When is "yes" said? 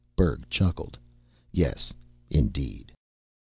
1.51-1.93